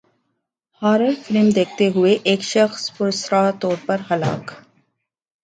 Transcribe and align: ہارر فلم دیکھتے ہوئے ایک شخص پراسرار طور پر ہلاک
ہارر 0.81 1.13
فلم 1.23 1.49
دیکھتے 1.55 1.87
ہوئے 1.95 2.17
ایک 2.23 2.41
شخص 2.43 2.91
پراسرار 2.97 3.51
طور 3.59 3.77
پر 3.85 4.01
ہلاک 4.11 4.51